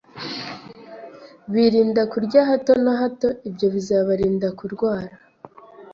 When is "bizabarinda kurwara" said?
3.73-5.15